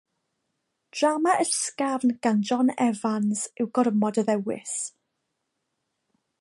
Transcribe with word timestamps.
Drama 0.99 1.33
ysgafn 1.43 2.13
gan 2.27 2.41
John 2.51 2.73
Evans 2.87 3.45
yw 3.61 3.69
Gormod 3.77 4.21
o 4.23 4.25
Ddewis. 4.31 4.75